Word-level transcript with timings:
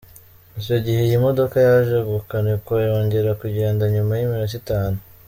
Icyo 0.59 0.75
gihe 0.85 0.99
iyi 1.05 1.17
modoka 1.25 1.55
yaje 1.67 1.97
gukanikwa 2.11 2.73
yongera 2.87 3.29
kugenda 3.41 3.83
nyuma 3.93 4.11
y’iminota 4.19 4.55
itanu. 4.63 4.97